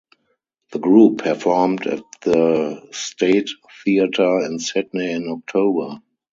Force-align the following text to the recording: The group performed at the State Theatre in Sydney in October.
The 0.71 0.79
group 0.79 1.19
performed 1.19 1.85
at 1.85 2.01
the 2.23 2.87
State 2.91 3.51
Theatre 3.85 4.39
in 4.39 4.57
Sydney 4.57 5.11
in 5.11 5.29
October. 5.29 6.01